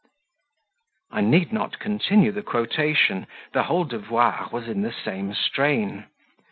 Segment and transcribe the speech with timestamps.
[1.11, 6.07] I need not continue the quotation; the whole devoir was in the same strain.